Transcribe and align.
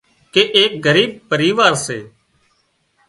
ڪي 0.33 0.41
ايڪ 0.57 0.71
ڳريٻ 0.85 1.09
پريوار 1.29 1.73
سي 1.85 1.99